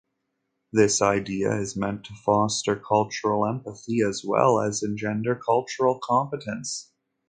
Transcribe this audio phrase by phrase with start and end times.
[0.73, 6.91] This idea is meant to foster cultural empathy as well as engender cultural competence.